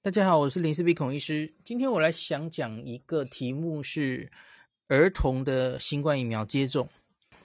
[0.00, 1.52] 大家好，我是林氏璧孔医师。
[1.64, 4.30] 今天我来想讲一个题目是
[4.86, 6.88] 儿童的新冠疫苗接种。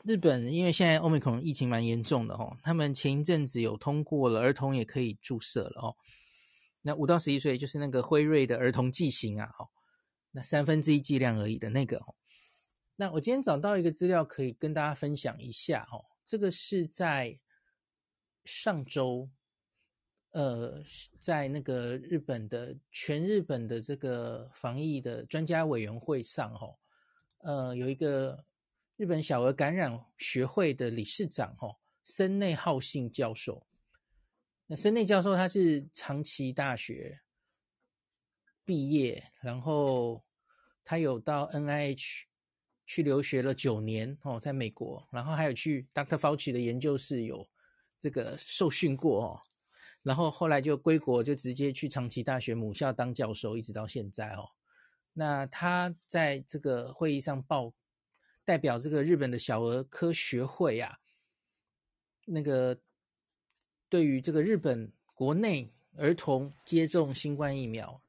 [0.04, 5.96] 日本因为现在欧米孔疫情蛮严重的哦，他们前一阵子有通过了儿童也可以注射了哦。
[6.84, 9.68] 那五到十一岁就是那个辉瑞的儿童剂型啊，哦，
[10.30, 12.14] 那三分之一剂量而已的那个哦。
[12.96, 17.40] 那我今天找到一个资料可以跟大家分享一下哦，这个是在
[18.46, 19.32] 上周。
[20.34, 20.84] 呃，
[21.20, 26.76] 在那个日本的全日本的这个防疫的专家委员会上，哦，
[27.44, 28.44] 呃，有一个
[28.98, 33.68] 日本小儿感染学会的理事长，哦，森内浩信教授。
[34.66, 37.22] 那森内教授他是长崎大学
[38.66, 40.24] 毕业，然后
[40.84, 42.24] 他有到 NIH
[42.88, 46.18] 去留学了九年，哦，在美国，然后还有去 Dr.
[46.18, 47.48] Fauci 的研究室有
[48.02, 49.42] 这个受训过，哦。
[50.04, 54.50] 然后后来就归国，就直接去长崎大学母校当教授，一直到现在哦。
[55.14, 57.74] 那他在这个会议上报，
[58.44, 61.00] 代表这个日本的小儿科学会啊，
[62.26, 62.78] 那个
[63.88, 68.02] 对于这个日本国内儿童接种新冠疫苗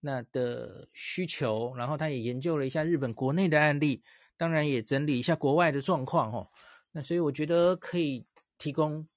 [0.00, 4.02] 那的需求，然后他也研究了一下日本国内的案例，
[4.36, 6.50] 当然也整理一下国外的状况哦。
[6.92, 8.26] 那所以我觉得可以
[8.58, 9.08] 提供。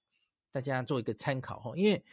[0.52, 2.04] 大家做一个参考哈，因为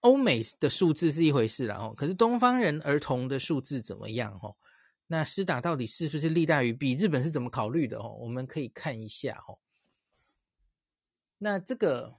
[0.00, 4.54] 欧美的数字是一回事啦，可是东方人儿童的数字怎么样哈？
[5.06, 6.94] 那施打到底是不是利大于弊？
[6.94, 8.16] 日本是怎么考虑的哦？
[8.18, 9.58] 我们可以看一下哈。
[11.36, 12.18] 那这个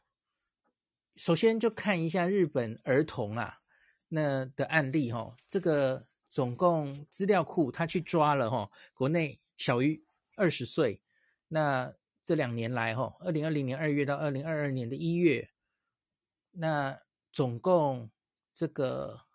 [1.16, 3.62] 首先就看一下日本儿童啊
[4.10, 11.02] 那的案例哈，这个总共资料库他去抓了哈，国内小于二十岁
[11.48, 11.92] 那。
[12.26, 15.52] 这两年来，哈，二零二零年二月到二零二二年的一月，
[16.54, 17.00] 那
[17.32, 18.10] 总共
[18.56, 19.28] 这个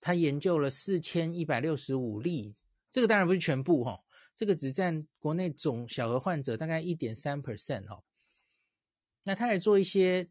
[0.00, 2.56] 他研究了四千一百六十五例，
[2.90, 4.02] 这个当然不是全部，哈，
[4.34, 8.02] 这个只占国内总小儿患者大概一点三 percent，哈。
[9.22, 10.28] 那他来做一些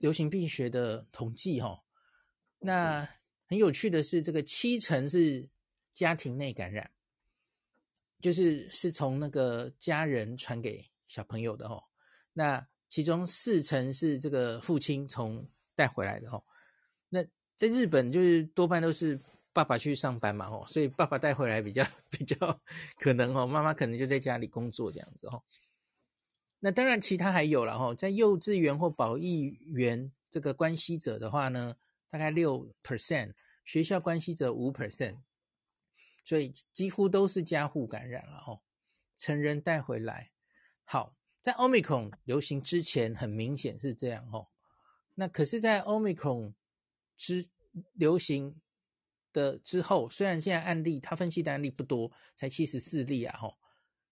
[0.00, 1.84] 流行病学的统计，哈，
[2.58, 3.08] 那
[3.46, 5.48] 很有趣的是，这个七成是
[5.94, 6.90] 家庭内感染，
[8.20, 10.90] 就是是从那个家人传给。
[11.08, 11.82] 小朋友的哦，
[12.32, 16.42] 那其中四成是这个父亲从带回来的哦。
[17.08, 17.24] 那
[17.56, 19.20] 在日本就是多半都是
[19.52, 22.36] 爸爸去上班嘛哦，所以爸爸带回来比较 比较
[22.98, 25.42] 可能哦，妈妈可能就在家里工作这样子哦。
[26.60, 31.76] 那当然其他还有了哦，在幼稚园或保育员这个关系者的话呢，
[32.10, 33.32] 大概六 percent，
[33.64, 35.18] 学校关系者五 percent，
[36.24, 38.60] 所以几乎都是家户感染了哦，
[39.18, 40.30] 成人带回来。
[40.90, 44.46] 好，在 Omicron 流行之前，很明显是这样哦。
[45.16, 46.54] 那可是，在 Omicron
[47.14, 47.46] 之
[47.92, 48.58] 流行
[49.30, 53.58] 的之后，虽然现在案例他分析的案例不多，才七十四例啊，吼，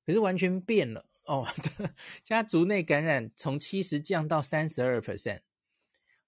[0.05, 1.49] 可是完全变了哦。
[2.23, 5.41] 家族内感染从七十降到三十二 percent，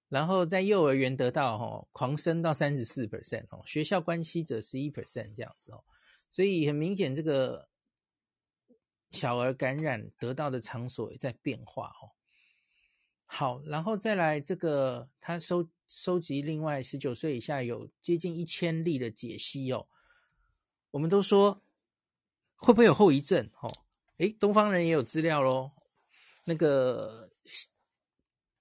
[0.09, 5.85] 然后在幼儿园得到吼狂升到三十四 percent 哦，学校关系者十一 percent 这样子哦，
[6.33, 7.68] 所以很明显这个。
[9.11, 12.13] 小儿感染得到的场所也在变化哦。
[13.25, 19.87] 好，然后再来这个，他收收集另外十九岁以下有接近一千例的解析哦。
[20.91, 21.63] 我们都说
[22.57, 23.51] 会不会有后遗症？
[23.61, 23.71] 哦，
[24.17, 25.73] 诶，东方人也有资料喽。
[26.45, 27.31] 那个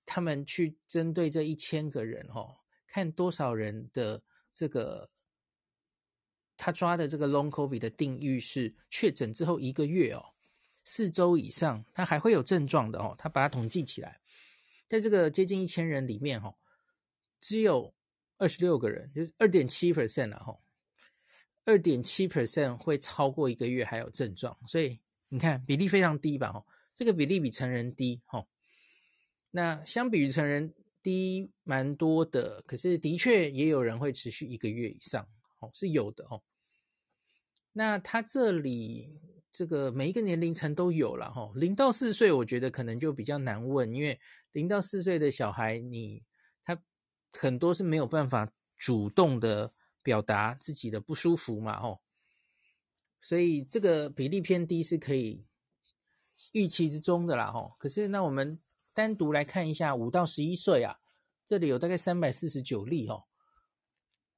[0.05, 4.21] 他们去针对这一千个人哦，看多少人的
[4.53, 5.09] 这个
[6.57, 10.33] 他抓的这个 Long COVID 的定义是确诊之后一个月哦。
[10.89, 13.13] 四周以上，他还会有症状的哦。
[13.17, 14.21] 他把它统计起来，
[14.87, 16.55] 在这个接近一千人里面，哦，
[17.41, 17.93] 只有
[18.37, 20.57] 二十六个人，就是二点七 percent 了，哈，
[21.65, 26.65] 二点七 percent 会超过一个月还有症状，所以你看比例非常低吧，哈，
[26.95, 28.47] 这个比例比成人低，哈。
[29.51, 30.73] 那相比于成人
[31.03, 35.27] 低蛮多的，可是的确也有人会持续一个月以上，
[35.59, 36.41] 哦，是有的，哦。
[37.73, 39.19] 那他这里。
[39.57, 44.19] 这个每一个年龄层都有了哈，零到四岁我觉得可能就比较难问，因为
[44.51, 46.21] 零到四岁的小孩你，
[46.63, 46.79] 他
[47.33, 49.73] 很多是没有办法主动的
[50.03, 52.01] 表达自己的不舒服嘛，吼，
[53.19, 55.43] 所以这个比例偏低是可以
[56.51, 57.73] 预期之中的啦，吼。
[57.79, 58.59] 可是那我们
[58.93, 60.99] 单独来看一下五到十一岁啊，
[61.47, 63.23] 这里有大概三百四十九例哦，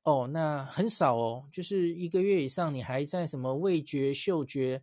[0.04, 4.81] 哦，那很少哦，就是一个月以上你还在什么味觉、嗅觉。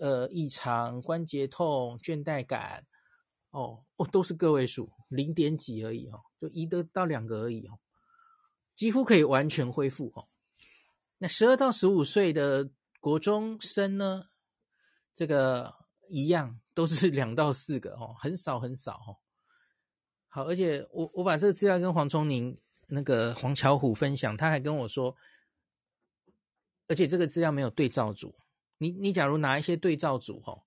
[0.00, 2.86] 呃，异常、关节痛、倦怠感，
[3.50, 7.78] 哦哦，都是个位数，零点几而已哦，就一得到两个而已哦。
[8.74, 10.28] 几乎可以完全恢复哦。
[11.18, 14.24] 那十二到十五岁的国中生呢，
[15.14, 15.74] 这个
[16.08, 19.22] 一样都是两到四个哦，很少很少哦。
[20.28, 22.58] 好，而且我我把这个资料跟黄瑽宁、
[22.88, 25.16] 那个黄巧虎分享，他还跟我说，
[26.88, 28.34] 而且这个资料没有对照组。
[28.84, 30.60] 你你假如拿一些对照组哦，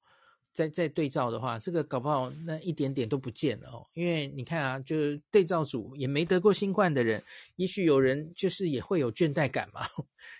[0.52, 3.86] 再再对照的话，这个搞不好那一点点都不见了哦。
[3.94, 7.24] 因为你看啊，就是对照组也没得过新冠的人，
[7.58, 9.82] 也许有人就是也会有倦怠感嘛，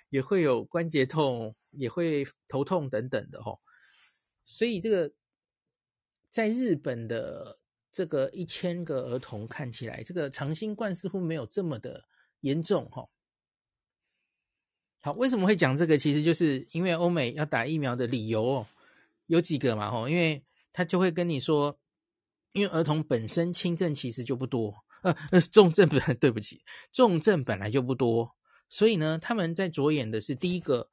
[0.10, 3.60] 也会有关节痛，也会头痛等等的哦。
[4.44, 5.14] 所以这个
[6.30, 7.60] 在日本的
[7.92, 12.04] 这个一千个儿童看起来，这个长新冠似乎没有这么的
[12.42, 13.08] 严重哈。
[15.08, 15.98] 好，为什么会讲这个？
[15.98, 18.68] 其实就是因为欧美要打疫苗的理由哦，
[19.28, 20.44] 有几个嘛吼，因为
[20.74, 21.80] 他就会跟你说，
[22.52, 26.62] 因为儿童本身轻症其实就不多，呃呃，重症本 对不起，
[26.92, 28.36] 重症本来就不多，
[28.68, 30.90] 所以呢，他们在着眼的是第一个，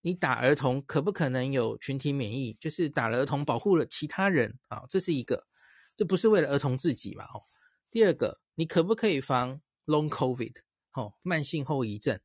[0.00, 2.56] 你打儿童可不可能有群体免疫？
[2.60, 5.46] 就是打了儿童保护了其他人啊，这是一个，
[5.94, 7.44] 这不是为了儿童自己嘛哦。
[7.92, 10.56] 第二个，你可不可以防 Long COVID？
[10.94, 12.18] 哦，慢性后遗症。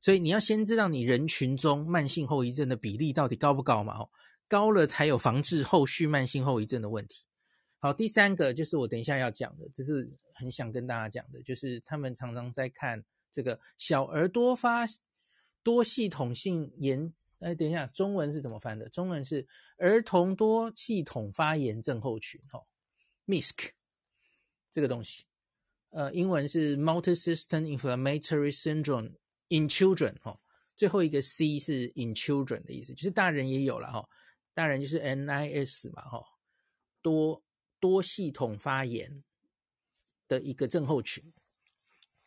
[0.00, 3.98] 所以你要先知道你人群中慢性后遗症的比例到底高不高嘛？
[3.98, 4.10] 哦，
[4.48, 7.24] 高了才有防治后续慢性后遗症的问题。
[7.78, 14.86] 好，第三个就是我等一下要讲的，这是很想跟大家讲的，就是他们常常在看这个小儿多发
[15.62, 17.12] 多系统性炎。
[17.38, 18.88] 哎，等一下，中文是怎么翻的？
[18.90, 19.46] 中文是
[19.78, 22.64] 儿童多系统发炎症候群，哦
[23.26, 23.70] ，MISC
[24.70, 25.24] 这个东西。
[25.88, 29.12] 呃，英文是 Multisystem Inflammatory Syndrome。
[29.52, 30.40] In children，哈，
[30.76, 34.08] 最后一个 C 是 in children 的意思，就是大人也有了哈，
[34.54, 36.24] 大人就是 NIS 嘛，哈，
[37.02, 37.42] 多
[37.80, 39.24] 多系统发炎
[40.28, 41.32] 的一个症候群，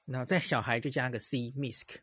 [0.04, 2.00] 那在小孩就加个 C，MISC，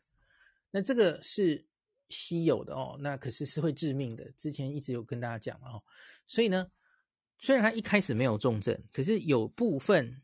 [0.70, 1.66] 那这个是
[2.08, 5.84] 稀有的哦，那可是是会致命的，之前一直有跟大家讲嘛，哦，
[6.26, 6.70] 所以呢，
[7.38, 10.22] 虽然他一开始没有重症，可是有部分。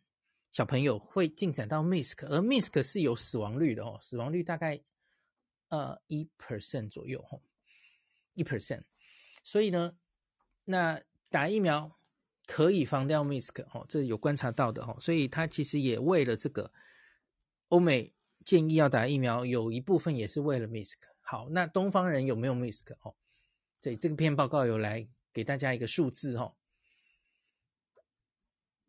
[0.57, 4.81] 小朋友会进展到 MISC，而 MISC 是有死亡率的哦，死亡率大概
[5.69, 7.43] 呃一 percent 左右哦，
[8.33, 8.85] 一 percent。
[9.45, 9.99] 所以呢，
[10.65, 10.99] 那
[11.29, 11.99] 打疫苗
[12.47, 14.97] 可以防掉 MISC 哦，这有观察到的哦。
[14.99, 16.73] 所以他其实也为了这个，
[17.69, 20.95] 欧美建议要打疫苗，有一部分也是为了 MISC。
[21.21, 23.15] 好，那东方人有没有 MISC 哦？
[23.83, 26.56] 所以这个篇报告有来给大家一个数字哦。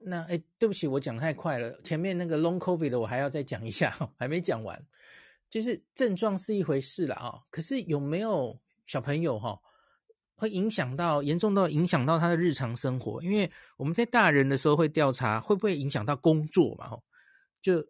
[0.10, 1.80] 那哎，对不起，我讲太快了。
[1.84, 4.82] 前面那个 Long COVID 的我还要再讲一下， 还没讲完。
[5.50, 9.60] 就是症状是一回事了啊，可是有没有小朋友哈
[10.36, 13.22] 会影响到严重到影响到他的日常生活？
[13.24, 16.88] 因为我们在大人的时候会调查会不会影响到工作嘛？
[16.90, 17.00] 哈，
[17.62, 17.86] 就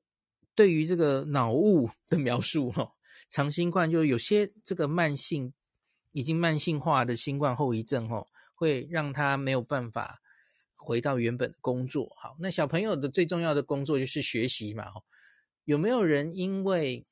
[0.55, 2.91] 对于这个脑雾的描述哈，
[3.29, 5.53] 长新冠就有些这个慢性
[6.11, 10.19] 已经慢性化的新冠后遗症哈，会让他没有办法。
[10.87, 14.85] 回到原本的工作，好，那小朋友的最重要的工作就是学习嘛，
[15.65, 17.05] 有没有人因为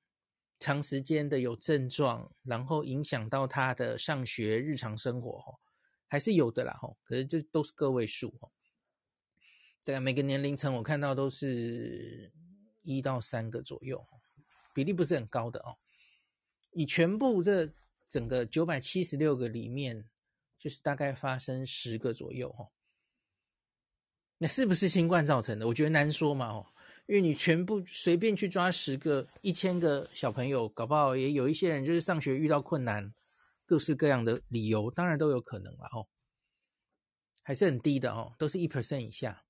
[0.58, 5.60] 长时间的有症状，然后影响到他的上学日常生活？
[6.08, 8.34] 还是有的啦，可是这都是个位数，
[9.84, 12.32] 对啊，每个年龄层我看到都是
[12.84, 14.08] 一到三个左右，
[14.74, 15.76] 比例不是很高的哦。
[16.72, 17.70] 以全部这
[18.08, 20.08] 整个九百七十六个里面，
[20.58, 22.56] 就是大概发生十个左右，
[24.48, 25.68] 是不是新冠造成的？
[25.68, 26.66] 我觉得难说嘛，哦，
[27.08, 33.14] 因为你全部随便去抓十个、一千个小朋友，搞不好也有一些人就是上学遇到困难，
[33.66, 36.08] 各式各样的理由，当然都有可能了，哦，
[37.44, 39.44] 还是很低的哦，都是一 percent 以下。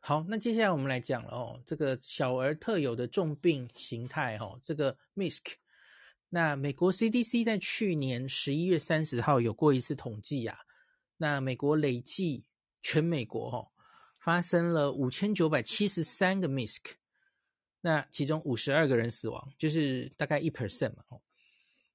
[0.00, 5.54] 好，那接下来我们来讲了哦，这个小儿特有的重病形态，哦，这个 MISC。
[6.28, 10.58] 那美国 CDC 在去年十一月三十号有过一次统计呀，
[11.16, 12.44] 那美国累计
[12.82, 13.72] 全美国，哦。
[14.28, 16.82] 发生了五千九百七十三个 MISC，
[17.80, 21.02] 那其中五十二个人死亡，就是大概一 percent 嘛。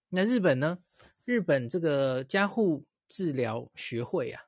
[0.09, 0.79] 那日本呢？
[1.25, 4.45] 日本这个加护治疗学会啊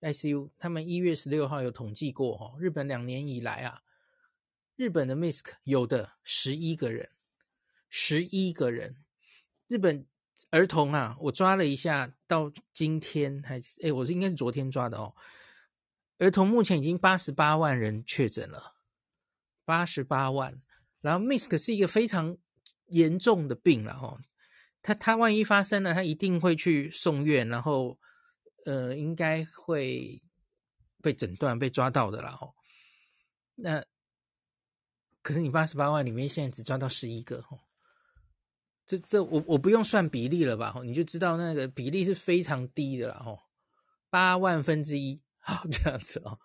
[0.00, 3.82] ，ICU，他们一月十六号有统计过哈，日本两年以来啊，
[4.74, 7.10] 日本的 MISC 有的十一个人，
[7.88, 8.96] 十一个人。
[9.68, 10.04] 日本
[10.50, 15.14] 儿童啊，我抓了一下，到今天还哎，我是应该是昨天抓的哦。
[16.18, 18.74] 儿童目前已经八十八万人确诊了，
[19.64, 20.62] 八十八万。
[21.00, 22.36] 然后 MISC 是一个非常
[22.86, 24.18] 严重的病了哈，
[24.82, 27.98] 他他万一发生了，他一定会去送院，然后
[28.64, 30.20] 呃应该会
[31.02, 32.52] 被诊断、被抓到的啦哈。
[33.54, 33.84] 那
[35.22, 37.60] 可是你八十八万里面现在只抓到十一个哦，
[38.86, 40.74] 这这我我不用算比例了吧？
[40.82, 43.38] 你就知道那个比例是非常低的了哦，
[44.10, 46.40] 八万分之一，好 这样子哦，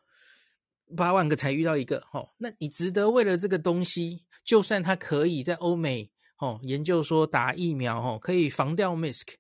[0.96, 9.36] 八万个才遇到一个哦，那你值得为了这个东西，就算它可以在欧美哦研究说打疫苗哦可以防掉 misk，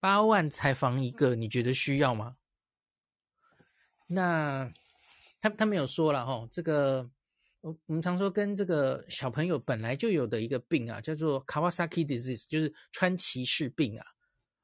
[0.00, 2.36] 八万才防一个，你觉得需要吗？
[4.06, 4.72] 那
[5.40, 7.10] 他他没有说了哈，这个
[7.60, 14.06] 我我们常说跟这个小朋友本来就有的一个病啊，叫做 Kawasaki disease，就是川崎氏病啊。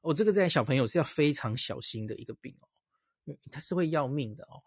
[0.00, 2.68] 我、哦、这个在小朋友是要非常小心的一个病哦，
[3.50, 4.62] 它是会要命的哦。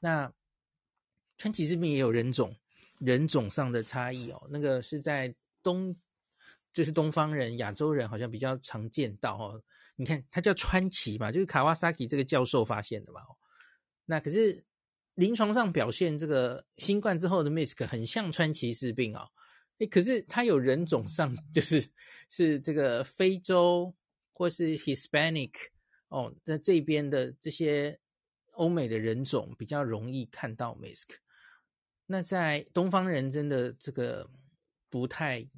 [0.00, 0.32] 那
[1.36, 2.56] 川崎氏病也有人种
[2.98, 5.96] 人种上的差异哦，那个是在东，
[6.72, 9.62] 就是东方人、亚洲人好像比较常见到哦。
[9.96, 13.20] 你看，它叫川崎嘛，就是卡瓦萨基这个教授发现的嘛。
[14.04, 14.64] 那可是
[15.14, 19.28] 临床上表现，这个新冠之后的 MISC 很像川崎氏病、哦，
[19.78, 21.84] 诶，可是它有人种上， 就是
[22.28, 23.92] 是这个非洲
[24.32, 25.52] 或是 Hispanic
[26.08, 27.98] 哦，那这边的这些
[28.52, 31.04] 欧美的人种比较容易看到 MISC，
[32.06, 34.30] 那在东方人真的这个
[34.88, 35.48] 不太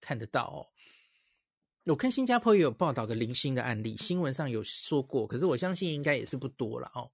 [0.00, 0.60] 看得到哦。
[1.84, 7.10] 我看新加坡也有报道个零星的案例，新闻上有说过，可是我相信应该也是不多了哦。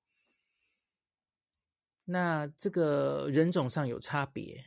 [2.05, 4.66] 那这个人种上有差别，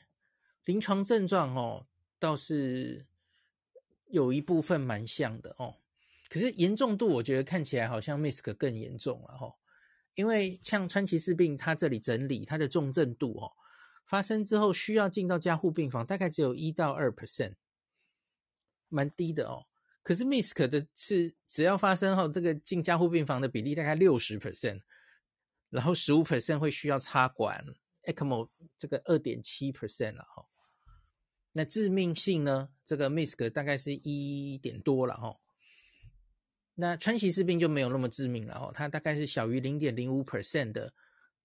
[0.65, 3.05] 临床症状哦倒是
[4.07, 5.77] 有一部分蛮像的哦，
[6.29, 9.55] 可是严重度我觉得看起来好像 Misk 更严重了哦，
[10.13, 13.51] 因为像川崎氏病，它这里整理它的重症度哦，
[14.05, 17.55] 发生之后需要进到加护病房，大概只有一到二 percent，
[18.87, 19.65] 蛮低的哦。
[20.03, 24.81] 可是 Misk 的是只要发生后，这个进加护病房的比例大概六十 percent。
[25.69, 27.63] 然后十五 percent 会需要插管
[28.05, 30.43] ，ECMO 这个二点七 percent 了哈。
[31.51, 32.69] 那致命性呢？
[32.83, 35.37] 这个 Misk 大概是一点多了哈。
[36.81, 40.93] 那川崎氏病就没有那么致命了哦，它大概是小于零点零五 percent 的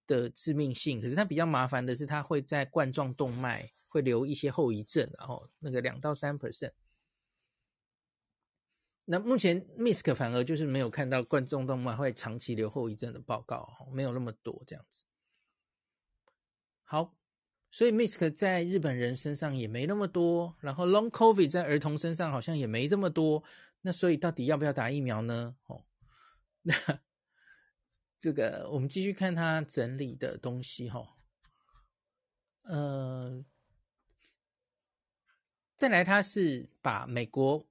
[0.07, 1.01] 的致命性。
[1.01, 6.71] 可是它比较麻烦的是，它会在冠状动脉会留一些后遗症，然后那个两到三 percent。
[9.07, 15.03] 那目前 MISC 反而就是没有看到冠状动脉会长期留后遗症的报告，没有那么多这样子。
[16.85, 17.13] 好，
[17.73, 23.43] 所以 MISC 在日本人身上也没那么多，然后 Long COVID 在儿童身上好像也没这么多。
[23.87, 25.57] 那所以到底要不要打疫苗呢？
[25.67, 25.85] 哦，
[26.63, 26.75] 那
[28.19, 31.17] 这个我们继续看他整理的东西哈。
[32.63, 33.45] 呃，
[35.77, 37.67] 再来他是把美国。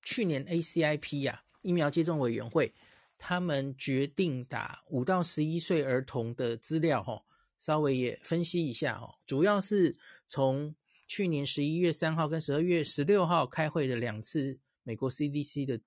[0.00, 2.72] 去年 ACIP 呀、啊，疫苗接种委员会，
[3.18, 7.22] 他们决定打五到十一岁儿童的资料，哈，
[7.58, 10.74] 稍微也分析一下，哈，主要是从
[11.06, 15.78] 去年十一月三号跟十二月十六号开会的两次美国 CDC 的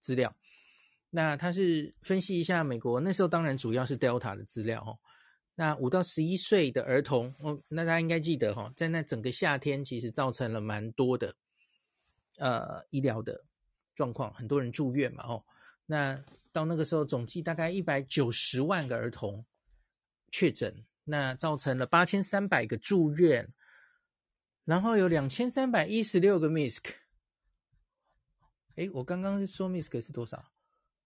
[0.00, 0.34] 资料，
[1.10, 4.98] 那他是分析一下美国那时候当然主要是 Delta 的资料，哈，
[5.56, 11.34] 那五到十一岁的儿童，哦，那大家应该记得，哈，在那整个夏天其实造成了蛮多的，
[12.38, 13.44] 呃，医疗的。
[13.98, 15.44] 状况，很多人住院嘛，哦，
[15.86, 16.16] 那
[16.52, 19.44] 到那个时候总计大概一百九十万个儿童
[20.30, 23.52] 确诊，那造成了八千三百个住院，
[24.64, 26.84] 然后有两千三百一十六个 MISC。
[28.78, 30.52] 诶，我刚刚是说 MISC 是多少？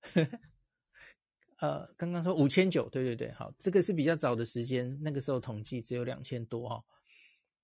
[1.56, 6.84] 呃，刚刚说五千九，对对对，好，这个是比较早的时间，那个时候统计只有两千多哈，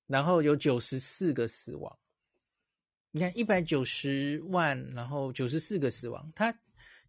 [0.07, 1.99] 然后有九十四个死亡。
[3.11, 6.59] 你看一百九十万，然后九十四个死亡，它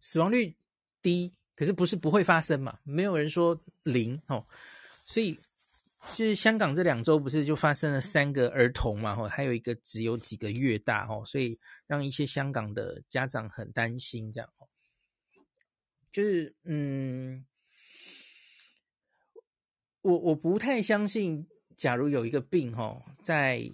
[0.00, 0.54] 死亡率
[1.00, 2.78] 低，可是不是不会发生嘛？
[2.82, 4.46] 没有人说零哦，
[5.06, 5.38] 所以
[6.14, 9.16] 就是香港这两周不是就发生了三个儿童嘛？
[9.18, 14.50] 哦，还有一个只有几个月大哦，所以让一些香港的家长很担心，这样，
[16.12, 17.44] 就是嗯，
[20.02, 23.70] 我我不太相信，假如有一个病哦，在。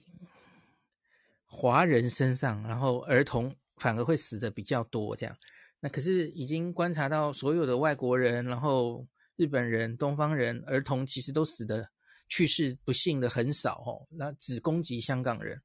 [1.49, 5.35] 华人身上，然后儿童反而会死的比较多，这样。
[5.81, 9.07] 那可是已经观察到，所有的外国人，然后
[9.37, 11.89] 日本人、东方人，儿童其实都死的
[12.29, 14.07] 去世不幸的很少哦。
[14.11, 15.61] 那只攻击香港人，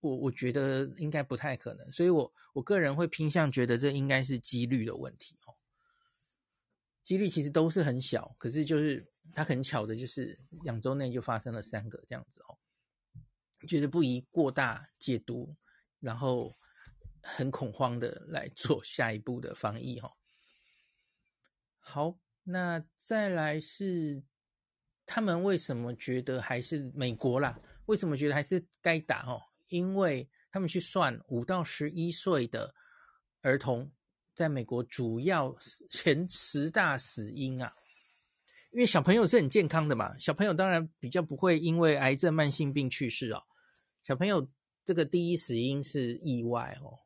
[0.00, 1.92] 我我觉得应该不太可能。
[1.92, 5.54] 所以我我个人会偏向觉得这应该是几率的问题哦。
[7.02, 12.56] 几率其实都是很小，可是就是它很巧的，就是两周内就发生了三个这样子哦。
[13.66, 15.54] 觉得不宜过大解读，
[15.98, 16.56] 然后
[17.22, 20.10] 很恐慌的来做下一步的防疫哈。
[21.78, 24.22] 好，那再来是
[25.12, 27.58] 他们为什么觉得还是美国啦？
[27.86, 29.42] 为什么觉得还是该打哦？
[29.66, 32.72] 因为他们去算五到十一岁的
[33.40, 33.90] 儿童
[34.36, 35.52] 在美国主要
[35.90, 37.74] 前十大死因啊。
[38.70, 43.42] 因为小朋友是很健康的嘛，小朋友当然比较不会因为癌症、慢性病去世哦。
[44.04, 44.48] 小朋友
[44.84, 47.00] 这个第一死因是意外哦，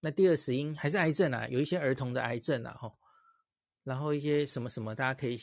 [0.00, 2.98] 那第二死因还是癌症啊，有一些儿童的癌症啊，吼，
[3.84, 5.38] 然后一些什么什么，大家可以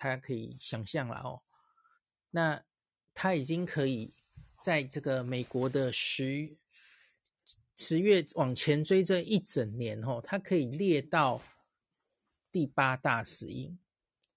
[0.00, 1.42] 大家可以想象了哦。
[2.30, 2.64] 那
[3.12, 4.14] 他已经可以
[4.62, 6.56] 在这个美国的十
[7.76, 11.42] 十月往前追这一整年哦，他可以列到
[12.50, 13.78] 第八大死因。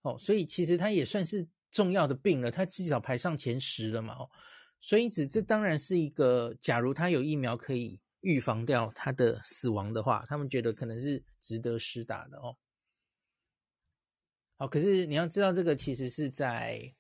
[0.02, 4.14] 哦，所以其实它也算是重要的病了，它至少排上前十了嘛。
[4.16, 4.30] 哦，
[4.82, 12.58] 所以这这当然是一个，假如它有疫苗可以预防掉它的死亡的话，他们觉得可能是值得施打的哦。
[14.56, 16.94] 好，可是你要知道，这个其实是在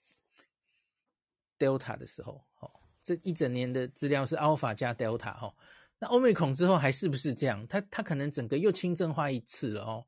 [1.57, 2.71] Delta 的时候，哦，
[3.03, 5.55] 这一整年的资料是 Alpha 加 Delta 哦，
[5.99, 7.65] 那 Omicron 之后还是不是这样？
[7.67, 10.07] 它它可能整个又轻症化一次了哦。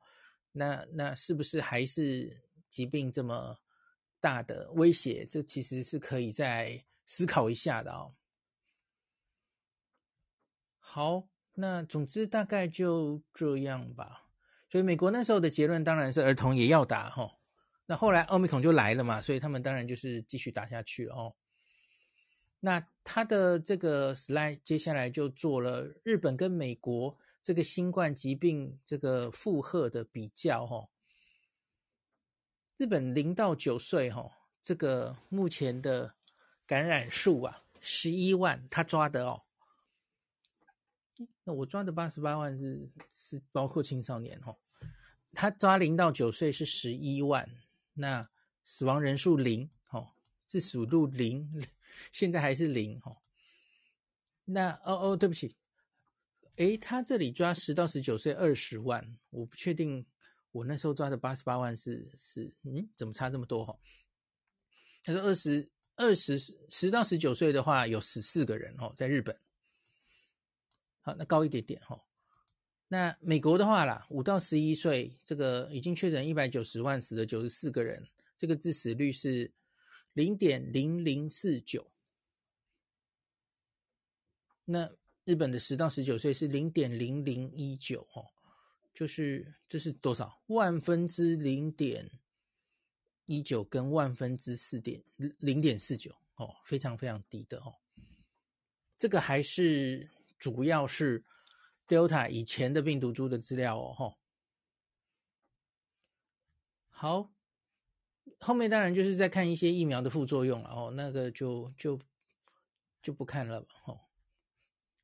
[0.52, 2.42] 那那是不是还是？
[2.68, 3.58] 疾病这么
[4.20, 8.14] 大的威胁，这其实是可以再思考一下的哦。
[10.80, 14.25] 好，那总之大概就这样吧。
[14.76, 17.32] 所以美国那时候的结论当然是儿童也要打哈。
[17.86, 21.34] 那后来奥密克戎就来了嘛，所以他们当然就是继续打下去哦。
[22.60, 30.86] 那他的这个 slide 接下来就做了日本跟美国这个新冠疾病这个负荷的比较哈。
[32.76, 34.30] 日本零到九岁，哈，
[34.62, 36.14] 这个目前的
[36.68, 39.42] 感染数啊，十一万，他抓的哦。
[41.46, 44.54] 那我抓的八十八万是是包括青少年，哈，
[45.36, 47.48] 他抓零到九岁是十一万，
[47.94, 48.30] 那
[48.64, 50.16] 死亡人数零，哈，
[50.46, 51.64] 致死度零，
[52.12, 53.22] 现在还是零，哈。
[54.46, 55.56] 那哦哦，对不起，
[56.56, 60.06] 诶，他这里抓十到十九岁二十万，我不确定。
[60.52, 63.78] 我那时候抓的八十八万是是，嗯，怎么差这么多哈？
[65.04, 69.38] 他说二十二十十到十九岁的话有十四个人哦，在日本。
[71.02, 72.02] 好，那高一点点哈。
[72.88, 79.52] 那美国的话啦，五到十一岁这个已经确诊一百九十万，死了九十四个人，这个致死率是
[80.14, 81.92] 零点零零四九。
[84.66, 84.92] 那
[85.24, 88.28] 日本的十到十九岁是零点零零一九哦。
[88.94, 90.42] 就是这是多少？
[90.48, 92.10] 万分之零点
[93.26, 95.04] 一九跟万分之四点
[95.40, 97.76] 零点四九哦，非常非常低的哦。
[98.96, 101.26] 这个还是主要是
[101.88, 104.16] Delta 以前的病毒株的资料哦。
[106.90, 107.32] 好，
[108.40, 112.00] 后面当然就是在看一些疫苗的副作用了哦，那个就就
[113.02, 114.00] 就不看了哦。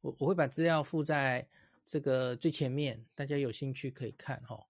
[0.01, 1.47] 我我会把资料附在。
[1.83, 4.65] 这个最前面，大家有兴趣可以看哈。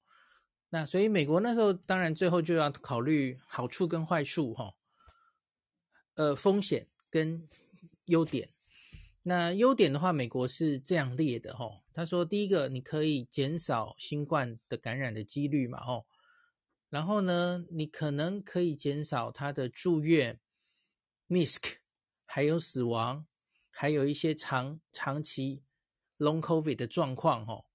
[0.69, 4.73] 那所以美国那时候当然最后就要考虑好处跟坏处哈，
[6.15, 7.47] 呃，风险跟
[8.05, 8.49] 优点。
[9.21, 11.80] 那优点的话，美国是这样列的哈。
[11.93, 16.05] 他说，第一个你可以减少新冠的感染的几率嘛哦。
[16.89, 20.39] 然后呢，你可能可以减少他的住院、
[21.29, 21.75] MISC，
[22.25, 23.25] 还有死亡，
[23.69, 25.63] 还有一些长长期。
[26.21, 27.65] Long COVID 的状况哈，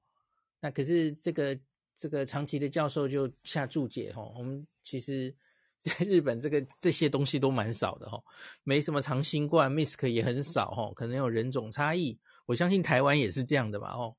[0.61, 1.59] 那可是这个
[1.97, 5.35] 这个长期的教授就下注解哈，我们其实
[5.81, 8.23] 在日本这个这些东西都蛮少的哈，
[8.63, 14.17] 没什么长新冠，MISC 也很少哈，可能有人种差异，我相信台湾也是这样的吧哦。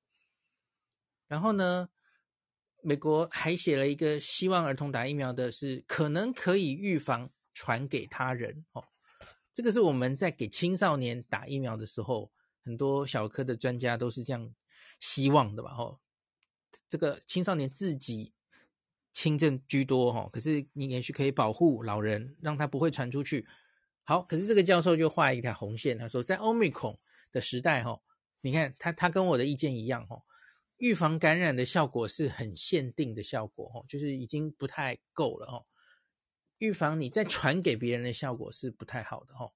[1.28, 1.90] 然后呢，
[2.82, 8.84] 美国还写了一个希望儿童打疫苗的是可能可以预防传给他人哦，
[9.54, 12.32] 这个是我们在给青少年打疫苗的时候。
[12.68, 14.54] 很多小科的专家都是这样
[15.00, 15.74] 希望的吧？
[15.78, 15.98] 哦，
[16.90, 18.34] 这个青少年自己
[19.14, 23.48] 轻症居多，哈，可是你也许可以保护老人，让他不会传出去。
[24.04, 26.98] 好，可是这个教授就画一条红线，他说在 Omicron
[27.32, 28.02] 的时代，哈，
[28.42, 30.22] 你看他他跟我的意见一样，哈，
[30.78, 35.66] 预防感染的效果是很限定的效果，哈，就是已经不太够了，哈，
[36.58, 39.52] 预防你再传给别人的效果是不太好的，哈。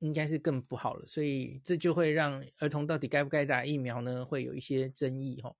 [0.00, 4.26] 应该是更不好了，所以这就会让儿童到底该不该打疫苗呢？
[4.26, 5.56] 会有一些争议哈。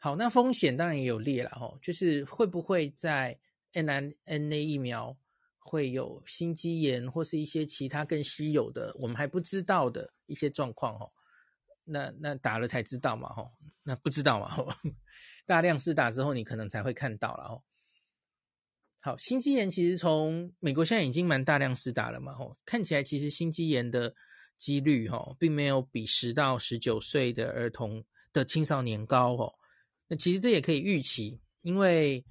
[0.00, 3.38] 好，那风险当然也有列了哈，就是会不会在
[3.72, 5.16] mRNA 疫苗
[5.68, 11.12] 会有心肌炎或是一些其他更稀有的我们还不知道的一些状况哦。
[11.84, 13.50] 那那打了才知道嘛哈，
[13.82, 14.68] 那不知道嘛吼，
[15.46, 17.62] 大量施打之后你可能才会看到了哦。
[19.00, 24.14] 好，心肌炎其实从美国现在已经蛮大量施打了嘛，吼，看起来其实心肌炎的
[24.58, 29.54] 几率，吼，并没有比十到十九岁的儿童的青少年高，哦。
[30.08, 32.24] 那其实这也可以预期，因为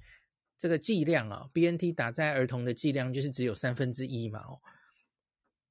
[0.58, 4.60] 这个剂量啊，BNT 打在儿童的剂量就是只有三分之一嘛，哦。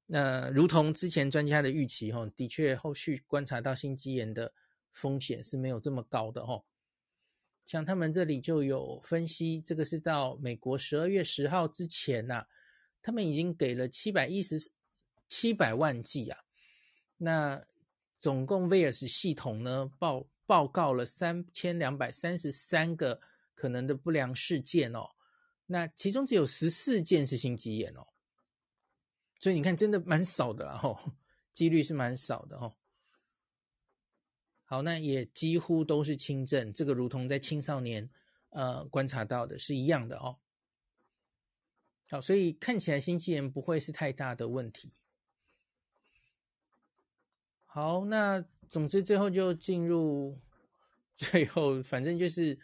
[0.06, 4.54] 那如同之前专家的预期，吼，的确后续观察到心肌炎的
[4.94, 6.66] 风险是没有这么高的，吼。
[7.66, 12.48] 像他们这里就有分析，这个是到美国十二月十号之前呐、啊，
[13.02, 14.72] 他们已经给了七百一十
[15.28, 16.40] 七百万剂啊。
[17.18, 17.62] 那
[18.18, 23.20] 总共 VAERS 系统呢报报告了三千两百三十三个
[23.58, 25.10] 可能的不良事件哦。
[25.66, 28.08] 那其中只有十四件是心肌炎哦，
[29.40, 31.14] 所以你看真的蛮少的哦，
[31.52, 32.76] 几率是蛮少的哦。
[34.64, 38.10] 好，那也几乎都是轻症，这个如同在青少年
[38.52, 40.38] 呃观察到的是一样的哦。
[42.10, 44.94] 好，所以看起来心肌炎不会是太大的问题。
[47.66, 50.40] 好，那总之最后就进入
[51.16, 52.58] 最后，反正就是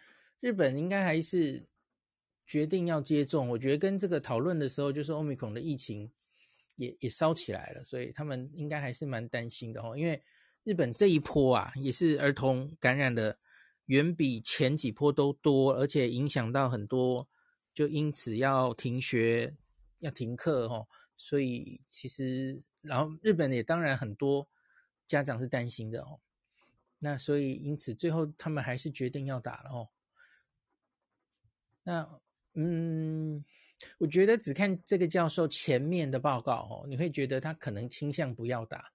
[0.43, 1.65] 日本应该还是
[2.45, 3.47] 决定要接种。
[3.47, 6.11] 我觉得跟这个讨论的时候，就是 Omicron 的疫情
[6.75, 10.21] 也也烧起来了，所以他们应该还是蛮担心的哦，因为。
[10.65, 13.37] 日本这一波啊，也是儿童感染的
[13.87, 17.27] 远比前几波都多，而且影响到很多，
[17.73, 19.53] 就因此要停学、
[19.99, 20.87] 要停课哦。
[21.17, 24.47] 所以其实，然后日本也当然很多
[25.05, 26.21] 家长是担心的哦。
[26.99, 29.89] 那所以因此最后他们还是决定要打了哦。
[31.83, 32.19] 那
[32.55, 33.43] 嗯，
[33.97, 38.91] 我觉得只看这个教授前面的报告哦，你会觉得他可能倾向不要打。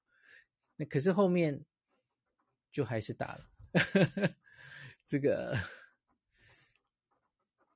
[0.76, 1.64] 那可是后面
[2.72, 3.50] 就还是打了，
[5.06, 5.58] 这个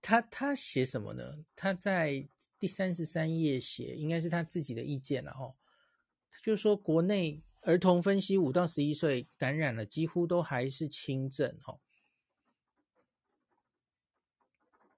[0.00, 1.44] 他他写什么呢？
[1.56, 5.56] 他在第三十三页写，应该是他自己的意见了哦。
[6.30, 11.80] 他就说，国内儿童分析五到十一岁感染了，几乎都还是轻症哦。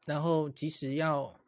[0.05, 1.41] 然后即使要，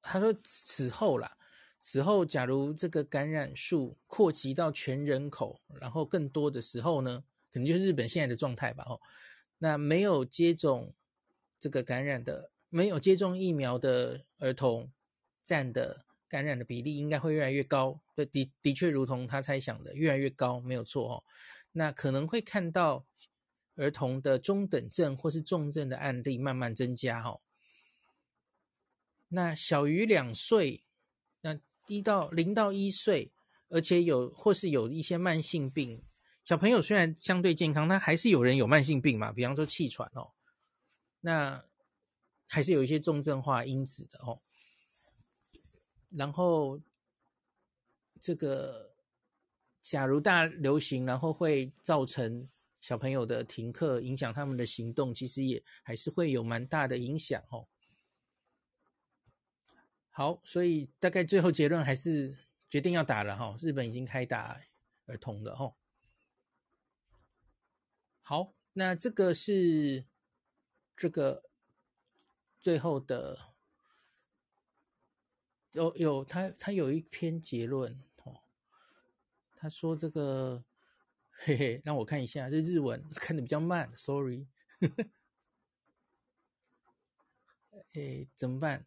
[0.00, 1.36] 他说此后啦。
[1.84, 8.84] 此后，假如这个感染数扩及到全人口，然后更多的时候呢，可能就是日本现在的状态吧。
[8.86, 9.00] 哦，
[9.58, 10.94] 那没有接种
[11.58, 14.92] 这个感染的，没有接种疫苗的儿童
[15.42, 18.00] 占的感染的比例，应该会越来越高。
[18.14, 21.24] 的的的确，如同他猜想的，越来越高，没有错哦。
[21.72, 23.04] 那可能会看到
[23.76, 27.22] 儿童的中等症或是重症的案例慢慢增加。
[27.22, 27.40] 哦，
[29.28, 30.84] 那小于两岁。
[31.44, 31.58] 那
[31.88, 33.32] 一到零到一岁，
[33.68, 36.00] 而且有或是有一些慢性病，
[36.44, 40.30] 小朋友虽然相对健康，他还是有人有慢性病嘛，比方说气喘哦，
[41.22, 41.64] 那
[42.46, 44.40] 还是有一些重症化因子的哦。
[46.10, 46.80] 然后
[48.20, 48.94] 这个
[49.80, 52.48] 假如大流行，然后会造成
[52.82, 57.68] 小朋友的停课，影响他们的行动，其实也还是会有蛮大的影响哦。
[60.10, 62.36] 好，所以大概最后结论还是
[62.68, 63.56] 决定要打了哈。
[63.62, 64.60] 日本已经开打
[65.06, 65.74] 儿童了哈。
[68.20, 70.04] 好，那这个是
[70.96, 71.44] 这个
[72.60, 73.54] 最后的
[75.70, 78.42] 有有他他有一篇结论哦。
[79.56, 80.64] 他说这个
[81.32, 84.46] 嘿嘿，让我看一下，这日文看的比较慢，sorry。
[87.94, 88.86] 哎，怎么办？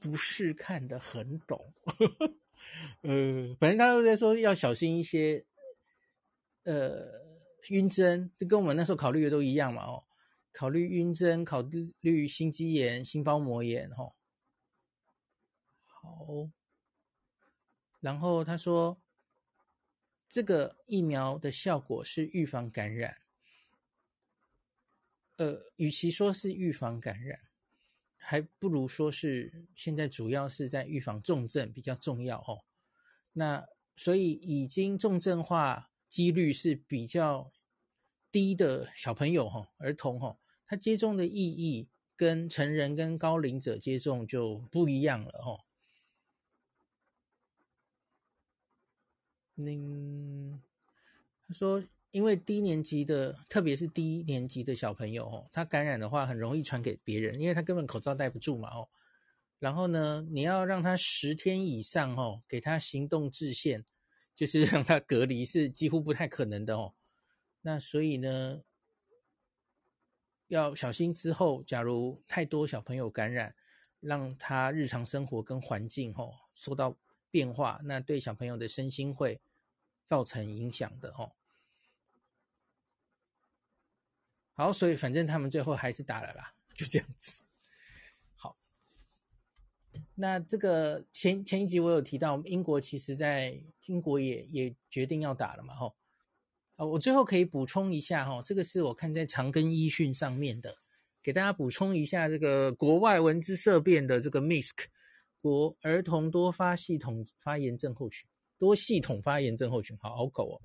[0.00, 1.72] 不是看的很懂，
[3.02, 5.46] 呃，反正他都在说要小心一些，
[6.64, 7.22] 呃，
[7.70, 10.04] 晕针，这跟我们那时候考虑的都一样嘛，哦，
[10.52, 11.62] 考虑晕针，考
[12.00, 14.12] 虑心肌炎、心包膜炎，哈，
[15.84, 16.50] 好，
[18.00, 19.00] 然后他说，
[20.34, 23.18] 这个疫苗的效果是预防感染，
[25.36, 27.38] 呃，与其说是预防感染。
[28.16, 32.64] 还不如说是现在主要是在预防重症比较重要哦。
[33.34, 37.52] 那所以已经重症化几率是比较
[38.32, 45.60] 低的小朋友哈，儿童哈，他接种的意义跟成人跟高龄者接种就不一样了哦。
[49.56, 50.60] 嗯，
[51.46, 51.82] 他说。
[52.14, 58.88] 因为低年级的，特别是低年级的小朋友哦，他感染的话很容易传给别人，因为他根本口罩戴不住嘛哦。
[59.58, 63.84] 然后呢，你要让他十天以上哦，给他行动制限，
[64.32, 66.94] 就是让他隔离是几乎不太可能的哦。
[67.62, 68.62] 那所以呢，
[70.46, 73.56] 要小心之后，假如太多小朋友感染，
[73.98, 76.96] 让他日常生活跟环境吼受到
[77.34, 79.40] 变化，那对小朋友的身心会
[80.04, 81.34] 造成影响的吼。
[84.52, 87.44] 好，所以反正他们最后还是打了啦，就这样子。
[88.36, 88.56] 好，
[90.14, 95.96] 那这个前前一集我有提到，英国其实在英国也也决定要打了嘛，吼。
[96.76, 100.78] 哦，我最后可以补充一下哈，这个是我看在长庚医讯上面的，
[101.20, 104.86] 给大家补充一下这个国外闻之色变的这个 MISC
[105.44, 108.26] 国儿童多发系统发炎症候群，
[108.58, 110.56] 多系统发炎症候群，好拗口哦。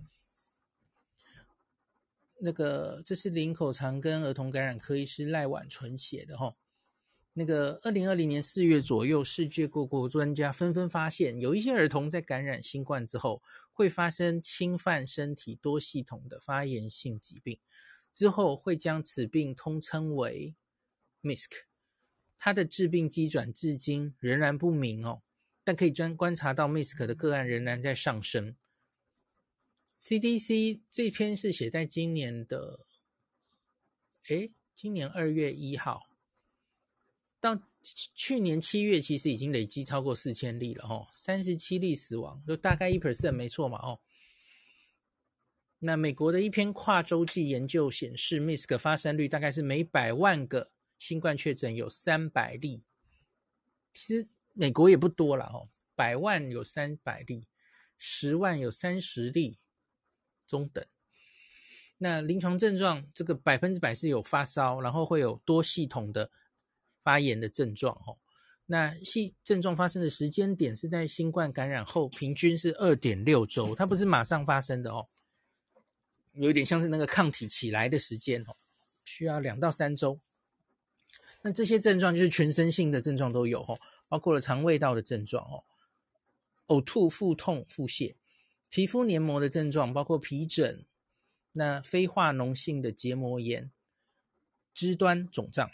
[2.39, 6.55] 那个，这是林口长庚儿童感染科医师赖婉纯写的哈。
[7.33, 17.59] 那个，二零二零年四月左右，世界各国专家纷纷发现，有一些儿童在感染新冠之后，会发生侵犯身体多系统的发炎性疾病，
[18.13, 20.55] 之后会将此病通称为
[21.21, 21.68] MISC。
[22.39, 25.21] 它的致病机转至今仍然不明哦，
[25.63, 28.55] 但可以专观察到 MISC 的个案仍然在上升。
[29.99, 32.85] CDC 这篇是写在今年的，
[34.29, 36.07] 诶，今年二月一号，
[37.41, 37.61] 到
[38.15, 43.99] 去年七月，其实已经累积超过四千例了哦，三十七例死亡，就大概一 percent 没错嘛哦。
[45.79, 52.83] 那美国的一篇跨洲际研究显示，MISC 发生率大概是每百万个新冠确诊有三百例，
[53.95, 57.47] 其实美国也不多了哦，百万有三百例，
[57.97, 59.57] 十万有三十例。
[60.45, 60.83] 中等，
[61.99, 66.31] 那临床症状这个百分之百是有发烧，然后会有多系统的
[67.03, 68.17] 发炎的症状哦。
[68.65, 75.07] 那系症状发生的时间点是在新冠感染后，平均是二点六周，它不是马上发生的哦，
[76.33, 78.55] 有点像是那个抗体起来的时间哦，
[79.05, 80.19] 需要两到三周。
[81.41, 85.63] 那这些症状就是全身性的症状都有哦，包括了肠胃道的症状哦，
[86.67, 88.15] 呕吐、腹痛、腹泻。
[88.69, 90.85] 皮肤黏膜的症状包括皮疹，
[91.53, 93.71] 那非化脓性的结膜炎、
[94.73, 95.71] 肢端肿胀，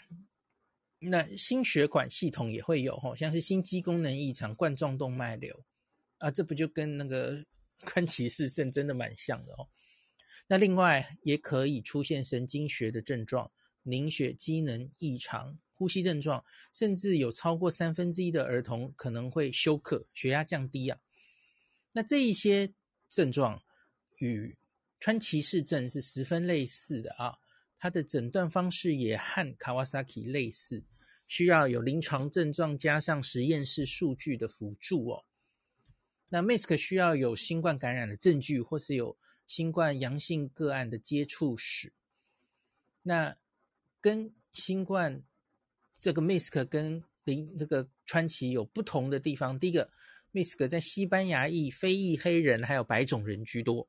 [1.00, 5.62] 那心血管系统也会有，像是心肌功能异常、冠状动脉瘤
[6.18, 7.44] 啊，这不就跟那个
[7.80, 9.68] 川崎氏症真的蛮像的哦。
[10.46, 13.50] 那另外也可以出现神经学的症状、
[13.86, 20.98] 凝血机能异常、呼吸症状，甚至有超过三分之一的儿童可能会休克、血压降低啊。
[21.92, 22.74] 那这一些。
[23.08, 23.62] 症状
[24.16, 24.58] 与
[24.98, 27.38] 川崎氏症是十分类似的啊，
[27.78, 30.82] 它的诊断方式也和卡瓦萨基类似，
[31.28, 35.24] 需要有临床症状加上实验室数据的辅助哦。
[36.28, 41.92] 那 MISC 需要有新冠感染的证据，或是有新冠阳性个案的接触史。
[43.02, 43.36] 那
[44.06, 45.24] 跟新冠
[45.98, 49.90] 这个 misk 跟林这个川崎有不同的地方，第一个。
[50.32, 53.88] ，misk 在西班牙裔、非裔黑人还有白种人居多，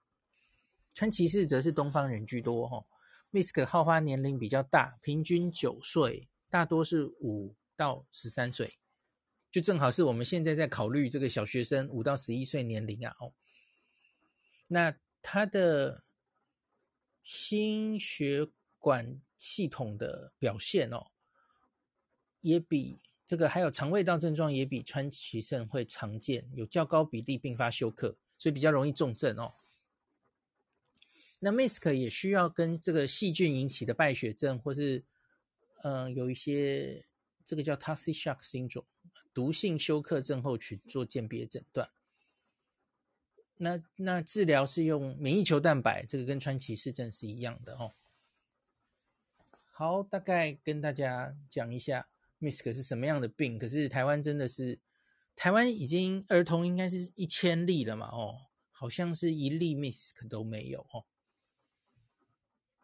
[0.95, 2.67] 川崎氏则是东方人居多。
[2.67, 2.83] 哈
[3.31, 8.79] ，misk 好发年龄比较大，平均九岁，大多是五到十三岁，
[9.51, 13.15] 就正好是我们现在在考虑这个小学生五到十一岁年龄啊。
[13.19, 13.31] 哦，
[14.65, 16.03] 那他的
[17.21, 18.47] 心血
[18.79, 21.07] 管系统的表现哦，
[22.41, 22.99] 也比。
[23.25, 29.55] 这个还有肠胃道症状也比川崎症会常见，有较高比例并发休克，所以比较容易重症哦。
[31.41, 35.03] 那 MISC 也需要跟这个细菌引起的败血症，或是
[35.83, 37.05] 嗯、有一些
[37.45, 38.85] 这个叫 Toxic Shock 新种
[39.33, 41.89] 毒性休克症候群做鉴别诊断。
[43.57, 47.93] 那那治疗是用免疫球蛋白，这个跟川崎氏症是一样的哦。
[49.79, 52.07] 好，大概跟大家讲一下。
[52.39, 53.59] MISC 是什么样的病？
[53.59, 54.79] 可是台湾真的是，
[55.35, 58.07] 台湾已经儿童应该是一千例了嘛？
[58.07, 58.37] 哦，
[58.71, 61.05] 好像是一例 MISC 都没有哦。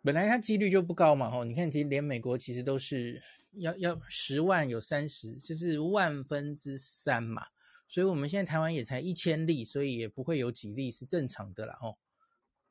[0.04, 1.36] 本来它几率就不高嘛？
[1.36, 7.48] 哦，你看，其实连美国其实都是要要十万有三十，就是万分之三嘛。
[7.88, 11.76] 所以我们现在台湾也才一千例，所以也不会有几例是正常的啦。
[11.82, 11.98] 哦，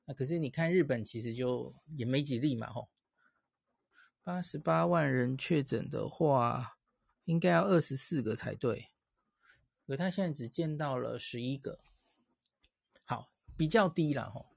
[0.04, 2.68] 那可是你看日本其实就也没几例嘛？
[2.68, 2.86] 哦。
[4.24, 6.78] 八十八万人确诊的话，
[7.24, 8.90] 应该要二十四个才对，
[9.86, 11.80] 可他现在只见到了十一个，
[13.04, 14.51] 好，比较低了吼。